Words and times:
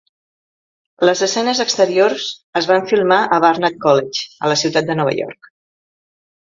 Les 1.09 1.21
escenes 1.27 1.61
exteriors 1.65 2.25
es 2.63 2.71
van 2.73 2.89
filmar 2.95 3.21
a 3.37 3.41
Barnard 3.47 3.81
College, 3.87 4.27
a 4.49 4.53
la 4.55 4.61
ciutat 4.67 4.91
de 4.93 4.99
Nova 5.03 5.19
York. 5.23 5.57